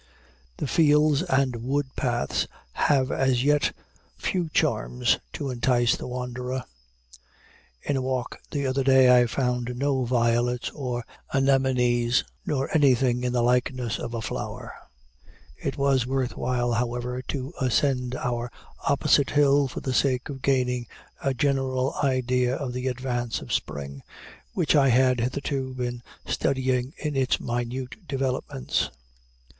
[0.57, 3.71] The fields and wood paths have as yet
[4.17, 6.65] few charms to entice the wanderer.
[7.83, 13.31] In a walk the other day I found no violets nor anemones, nor anything in
[13.31, 14.73] the likeness of a flower.
[15.55, 18.51] It was worth while, however, to ascend our
[18.87, 20.87] opposite hill for the sake of gaining
[21.23, 24.01] a general idea of the advance of spring,
[24.53, 28.89] which I had hitherto been studying in its minute developments.